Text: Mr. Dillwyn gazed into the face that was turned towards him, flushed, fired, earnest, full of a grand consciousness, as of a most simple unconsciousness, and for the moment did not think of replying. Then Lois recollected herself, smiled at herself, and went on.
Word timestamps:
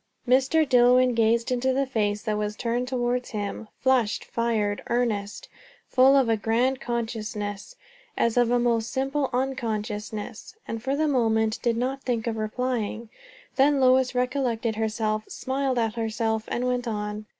Mr. 0.27 0.67
Dillwyn 0.67 1.13
gazed 1.13 1.51
into 1.51 1.73
the 1.73 1.85
face 1.85 2.23
that 2.23 2.35
was 2.35 2.55
turned 2.55 2.87
towards 2.87 3.29
him, 3.29 3.67
flushed, 3.81 4.25
fired, 4.25 4.81
earnest, 4.87 5.47
full 5.89 6.17
of 6.17 6.27
a 6.27 6.35
grand 6.35 6.79
consciousness, 6.81 7.75
as 8.17 8.35
of 8.35 8.49
a 8.49 8.57
most 8.57 8.89
simple 8.91 9.29
unconsciousness, 9.31 10.55
and 10.67 10.81
for 10.81 10.95
the 10.95 11.07
moment 11.07 11.59
did 11.61 11.77
not 11.77 12.01
think 12.01 12.25
of 12.25 12.37
replying. 12.37 13.09
Then 13.57 13.79
Lois 13.79 14.15
recollected 14.15 14.75
herself, 14.75 15.25
smiled 15.29 15.77
at 15.77 15.93
herself, 15.93 16.45
and 16.47 16.65
went 16.65 16.87
on. 16.87 17.27